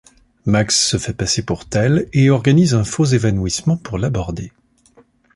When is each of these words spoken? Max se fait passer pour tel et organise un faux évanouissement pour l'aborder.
Max 0.47 0.87
se 0.87 0.97
fait 0.97 1.13
passer 1.13 1.43
pour 1.43 1.65
tel 1.69 2.09
et 2.11 2.31
organise 2.31 2.73
un 2.73 2.83
faux 2.83 3.03
évanouissement 3.05 3.77
pour 3.77 3.99
l'aborder. 3.99 4.51